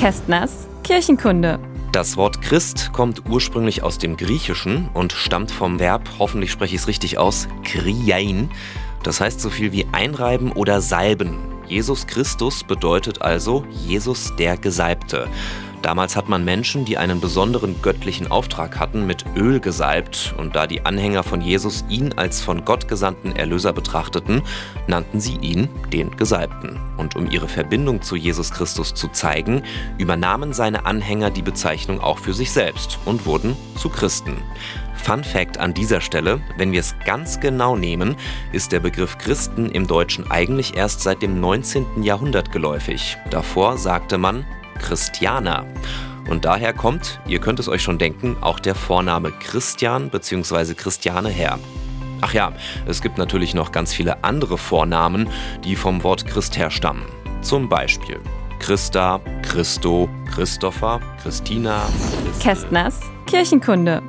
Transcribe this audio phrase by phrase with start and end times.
[0.00, 1.60] Kästners Kirchenkunde.
[1.92, 6.80] Das Wort Christ kommt ursprünglich aus dem Griechischen und stammt vom Verb, hoffentlich spreche ich
[6.80, 8.48] es richtig aus, kriain.
[9.02, 11.36] Das heißt so viel wie einreiben oder salben.
[11.68, 15.28] Jesus Christus bedeutet also Jesus der Gesalbte.
[15.82, 20.66] Damals hat man Menschen, die einen besonderen göttlichen Auftrag hatten, mit Öl gesalbt, und da
[20.66, 24.42] die Anhänger von Jesus ihn als von Gott gesandten Erlöser betrachteten,
[24.86, 26.78] nannten sie ihn den Gesalbten.
[26.98, 29.62] Und um ihre Verbindung zu Jesus Christus zu zeigen,
[29.96, 34.36] übernahmen seine Anhänger die Bezeichnung auch für sich selbst und wurden zu Christen.
[35.02, 38.16] Fun Fact an dieser Stelle, wenn wir es ganz genau nehmen,
[38.52, 42.02] ist der Begriff Christen im Deutschen eigentlich erst seit dem 19.
[42.02, 43.16] Jahrhundert geläufig.
[43.30, 44.44] Davor sagte man
[44.80, 45.64] Christianer.
[46.28, 50.74] Und daher kommt, ihr könnt es euch schon denken, auch der Vorname Christian bzw.
[50.74, 51.58] Christiane her.
[52.20, 52.52] Ach ja,
[52.86, 55.28] es gibt natürlich noch ganz viele andere Vornamen,
[55.64, 57.04] die vom Wort Christ herstammen.
[57.40, 58.20] Zum Beispiel
[58.58, 61.82] Christa, Christo, Christopher, Christina.
[62.40, 64.02] Kästners Kirchenkunde.